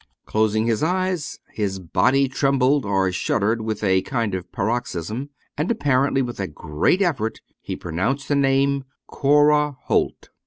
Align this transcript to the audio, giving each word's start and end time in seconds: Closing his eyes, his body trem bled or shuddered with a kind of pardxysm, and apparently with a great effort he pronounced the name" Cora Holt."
Closing 0.25 0.65
his 0.65 0.81
eyes, 0.81 1.37
his 1.51 1.77
body 1.77 2.27
trem 2.27 2.57
bled 2.57 2.85
or 2.85 3.11
shuddered 3.11 3.61
with 3.61 3.83
a 3.83 4.01
kind 4.01 4.33
of 4.33 4.51
pardxysm, 4.51 5.29
and 5.55 5.69
apparently 5.69 6.23
with 6.23 6.39
a 6.39 6.47
great 6.47 7.03
effort 7.03 7.39
he 7.61 7.75
pronounced 7.75 8.27
the 8.27 8.35
name" 8.35 8.83
Cora 9.13 9.77
Holt." 9.83 10.29